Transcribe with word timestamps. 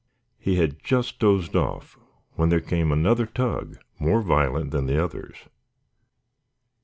He 0.39 0.55
had 0.55 0.83
just 0.83 1.19
dozed 1.19 1.55
off 1.55 1.95
when 2.31 2.49
there 2.49 2.59
came 2.59 2.91
another 2.91 3.27
tug 3.27 3.77
more 3.99 4.23
violent 4.23 4.71
than 4.71 4.87
the 4.87 4.97
others. 4.97 5.35